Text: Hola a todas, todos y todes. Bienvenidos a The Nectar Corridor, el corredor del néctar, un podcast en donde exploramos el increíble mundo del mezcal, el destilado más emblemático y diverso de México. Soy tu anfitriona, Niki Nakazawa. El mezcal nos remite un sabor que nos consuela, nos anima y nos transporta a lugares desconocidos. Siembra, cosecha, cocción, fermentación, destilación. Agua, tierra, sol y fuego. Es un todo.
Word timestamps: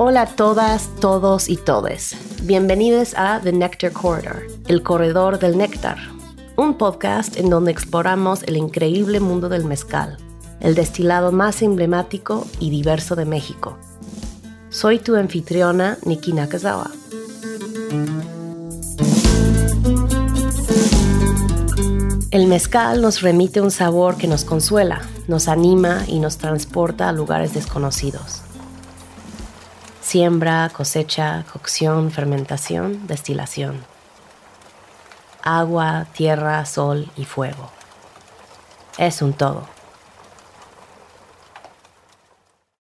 Hola 0.00 0.22
a 0.22 0.26
todas, 0.26 0.94
todos 1.00 1.48
y 1.48 1.56
todes. 1.56 2.14
Bienvenidos 2.44 3.14
a 3.16 3.40
The 3.42 3.52
Nectar 3.52 3.90
Corridor, 3.90 4.46
el 4.68 4.84
corredor 4.84 5.40
del 5.40 5.58
néctar, 5.58 5.98
un 6.56 6.78
podcast 6.78 7.36
en 7.36 7.50
donde 7.50 7.72
exploramos 7.72 8.44
el 8.44 8.56
increíble 8.56 9.18
mundo 9.18 9.48
del 9.48 9.64
mezcal, 9.64 10.16
el 10.60 10.76
destilado 10.76 11.32
más 11.32 11.62
emblemático 11.62 12.46
y 12.60 12.70
diverso 12.70 13.16
de 13.16 13.24
México. 13.24 13.76
Soy 14.70 15.00
tu 15.00 15.16
anfitriona, 15.16 15.98
Niki 16.04 16.32
Nakazawa. 16.32 16.92
El 22.30 22.46
mezcal 22.46 23.02
nos 23.02 23.20
remite 23.20 23.60
un 23.60 23.72
sabor 23.72 24.16
que 24.16 24.28
nos 24.28 24.44
consuela, 24.44 25.02
nos 25.26 25.48
anima 25.48 26.04
y 26.06 26.20
nos 26.20 26.38
transporta 26.38 27.08
a 27.08 27.12
lugares 27.12 27.52
desconocidos. 27.52 28.42
Siembra, 30.08 30.70
cosecha, 30.74 31.44
cocción, 31.52 32.10
fermentación, 32.10 33.06
destilación. 33.06 33.84
Agua, 35.42 36.06
tierra, 36.14 36.64
sol 36.64 37.10
y 37.14 37.26
fuego. 37.26 37.68
Es 38.96 39.20
un 39.20 39.34
todo. 39.34 39.68